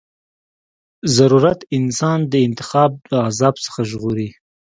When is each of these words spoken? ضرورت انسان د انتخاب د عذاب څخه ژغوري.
ضرورت 1.17 1.59
انسان 1.77 2.19
د 2.31 2.33
انتخاب 2.47 2.91
د 3.09 3.11
عذاب 3.27 3.55
څخه 3.65 3.79
ژغوري. 3.89 4.29